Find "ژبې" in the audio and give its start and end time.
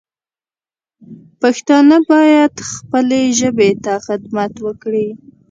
3.39-3.71